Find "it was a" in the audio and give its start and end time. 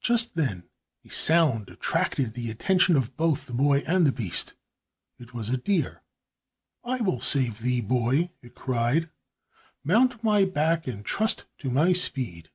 5.16-5.56